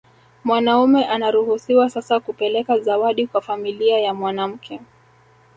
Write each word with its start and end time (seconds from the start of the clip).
Mwanaume 0.43 1.05
anaruhusiwa 1.05 1.89
sasa 1.89 2.19
kupeleka 2.19 2.79
zawadi 2.79 3.27
kwa 3.27 3.41
familia 3.41 3.99
ya 3.99 4.13
mwanamke 4.13 4.79